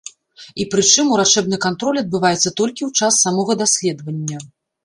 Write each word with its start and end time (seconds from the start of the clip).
І 0.63 0.65
прычым 0.73 1.11
урачэбны 1.17 1.59
кантроль 1.67 2.01
адбываецца 2.03 2.55
толькі 2.63 2.81
ў 2.89 3.03
час 3.03 3.21
самога 3.29 3.53
даследавання. 3.63 4.37